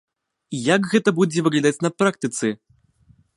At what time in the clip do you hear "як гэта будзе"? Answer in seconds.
0.75-1.43